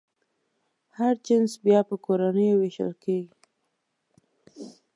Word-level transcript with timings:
هر 0.97 1.13
جنس 1.27 1.51
بیا 1.65 1.79
په 1.89 1.95
کورنیو 2.05 2.59
وېشل 2.61 2.91
کېږي. 3.03 3.35